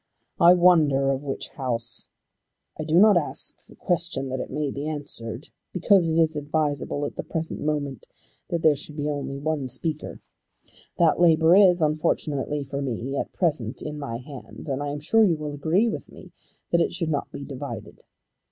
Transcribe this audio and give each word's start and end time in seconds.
"I 0.39 0.55
wonder 0.55 1.11
of 1.11 1.21
which 1.21 1.49
house. 1.49 2.07
I 2.75 2.83
do 2.85 2.95
not 2.95 3.17
ask 3.17 3.67
the 3.67 3.75
question 3.75 4.29
that 4.29 4.39
it 4.39 4.49
may 4.49 4.71
be 4.71 4.87
answered, 4.87 5.49
because 5.73 6.07
it 6.07 6.17
is 6.17 6.35
advisable 6.35 7.05
at 7.05 7.17
the 7.17 7.23
present 7.23 7.61
moment 7.61 8.07
that 8.49 8.63
there 8.63 8.75
should 8.75 8.97
be 8.97 9.07
only 9.07 9.37
one 9.37 9.67
speaker. 9.69 10.19
That 10.97 11.19
labour 11.19 11.55
is, 11.55 11.83
unfortunately 11.83 12.63
for 12.63 12.81
me, 12.81 13.15
at 13.15 13.31
present 13.31 13.83
in 13.83 13.99
my 13.99 14.17
hands, 14.17 14.69
and 14.69 14.81
I 14.81 14.87
am 14.89 15.01
sure 15.01 15.23
you 15.23 15.37
will 15.37 15.53
agree 15.53 15.87
with 15.87 16.11
me 16.11 16.31
that 16.71 16.81
it 16.81 16.93
should 16.95 17.09
not 17.11 17.31
be 17.31 17.45
divided. 17.45 18.01